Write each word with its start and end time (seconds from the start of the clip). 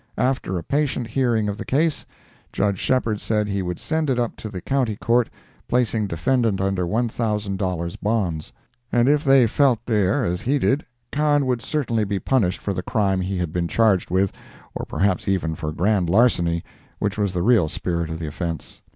After 0.17 0.57
a 0.57 0.63
patient 0.63 1.05
hearing 1.05 1.47
of 1.47 1.57
the 1.59 1.63
case, 1.63 2.07
Judge 2.51 2.79
Shepheard 2.79 3.21
said 3.21 3.47
he 3.47 3.61
would 3.61 3.79
send 3.79 4.09
it 4.09 4.17
up 4.17 4.35
to 4.37 4.49
the 4.49 4.59
County 4.59 4.95
Court 4.95 5.29
(placing 5.67 6.07
defendant 6.07 6.59
under 6.59 6.87
one 6.87 7.07
thousand 7.07 7.59
dollars' 7.59 7.97
bonds,) 7.97 8.51
and 8.91 9.07
if 9.07 9.23
they 9.23 9.45
felt 9.45 9.85
there 9.85 10.25
as 10.25 10.41
he 10.41 10.57
did, 10.57 10.87
Kahn 11.11 11.45
would 11.45 11.61
certainly 11.61 12.03
be 12.03 12.17
punished 12.17 12.61
for 12.61 12.73
the 12.73 12.81
crime 12.81 13.21
he 13.21 13.37
had 13.37 13.53
been 13.53 13.67
charged 13.67 14.09
with, 14.09 14.31
or 14.73 14.85
perhaps 14.85 15.27
even 15.27 15.53
for 15.53 15.71
grand 15.71 16.09
larceny, 16.09 16.63
which 16.97 17.15
was 17.19 17.31
the 17.33 17.43
real 17.43 17.69
spirit 17.69 18.09
of 18.09 18.17
the 18.17 18.25
offence. 18.25 18.81